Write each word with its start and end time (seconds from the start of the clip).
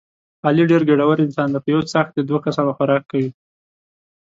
علي 0.47 0.63
ډېر 0.71 0.81
ګېډور 0.89 1.17
انسان 1.21 1.47
دی 1.53 1.59
په 1.63 1.69
یوه 1.73 1.87
څاښت 1.91 2.11
د 2.15 2.19
دوه 2.29 2.39
کسانو 2.45 2.75
خوراک 2.77 3.03
کوي. 3.11 3.29